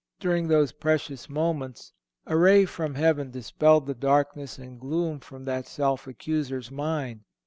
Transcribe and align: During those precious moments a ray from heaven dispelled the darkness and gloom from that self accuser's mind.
During 0.19 0.47
those 0.47 0.71
precious 0.71 1.29
moments 1.29 1.93
a 2.25 2.35
ray 2.35 2.65
from 2.65 2.95
heaven 2.95 3.29
dispelled 3.29 3.85
the 3.85 3.93
darkness 3.93 4.57
and 4.57 4.79
gloom 4.79 5.19
from 5.19 5.45
that 5.45 5.67
self 5.67 6.07
accuser's 6.07 6.71
mind. 6.71 7.19